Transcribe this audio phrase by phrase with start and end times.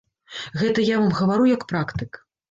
[0.61, 2.19] Гэта я вам гавару як практык.